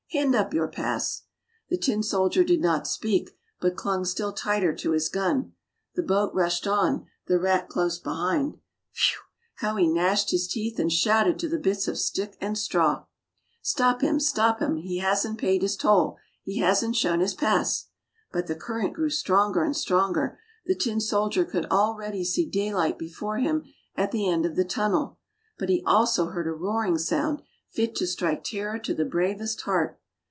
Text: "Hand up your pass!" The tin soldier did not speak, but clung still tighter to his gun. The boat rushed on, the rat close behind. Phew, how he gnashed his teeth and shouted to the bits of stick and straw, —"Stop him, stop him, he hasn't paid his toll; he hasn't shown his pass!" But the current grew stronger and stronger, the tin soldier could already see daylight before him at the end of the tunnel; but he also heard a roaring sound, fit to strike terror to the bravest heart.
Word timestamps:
"Hand 0.13 0.35
up 0.35 0.53
your 0.53 0.67
pass!" 0.67 1.21
The 1.69 1.77
tin 1.77 2.03
soldier 2.03 2.43
did 2.43 2.59
not 2.59 2.85
speak, 2.85 3.29
but 3.61 3.77
clung 3.77 4.03
still 4.03 4.33
tighter 4.33 4.75
to 4.75 4.91
his 4.91 5.07
gun. 5.07 5.53
The 5.95 6.03
boat 6.03 6.33
rushed 6.33 6.67
on, 6.67 7.05
the 7.27 7.39
rat 7.39 7.69
close 7.69 7.97
behind. 7.97 8.55
Phew, 8.91 9.19
how 9.59 9.77
he 9.77 9.87
gnashed 9.87 10.31
his 10.31 10.49
teeth 10.49 10.79
and 10.79 10.91
shouted 10.91 11.39
to 11.39 11.47
the 11.47 11.57
bits 11.57 11.87
of 11.87 11.97
stick 11.97 12.35
and 12.41 12.57
straw, 12.57 13.05
—"Stop 13.61 14.01
him, 14.01 14.19
stop 14.19 14.61
him, 14.61 14.75
he 14.75 14.97
hasn't 14.97 15.37
paid 15.37 15.61
his 15.61 15.77
toll; 15.77 16.17
he 16.43 16.57
hasn't 16.57 16.97
shown 16.97 17.21
his 17.21 17.33
pass!" 17.33 17.87
But 18.33 18.47
the 18.47 18.55
current 18.55 18.93
grew 18.93 19.09
stronger 19.11 19.63
and 19.63 19.75
stronger, 19.77 20.37
the 20.65 20.75
tin 20.75 20.99
soldier 20.99 21.45
could 21.45 21.67
already 21.67 22.25
see 22.25 22.45
daylight 22.49 22.97
before 22.99 23.37
him 23.37 23.63
at 23.95 24.11
the 24.11 24.27
end 24.27 24.45
of 24.45 24.57
the 24.57 24.65
tunnel; 24.65 25.19
but 25.57 25.69
he 25.69 25.81
also 25.85 26.25
heard 26.27 26.47
a 26.47 26.51
roaring 26.51 26.97
sound, 26.97 27.41
fit 27.69 27.95
to 27.95 28.05
strike 28.05 28.43
terror 28.43 28.77
to 28.77 28.93
the 28.93 29.05
bravest 29.05 29.61
heart. 29.61 29.97